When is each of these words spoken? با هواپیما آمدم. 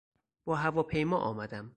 با 0.45 0.55
هواپیما 0.55 1.17
آمدم. 1.17 1.69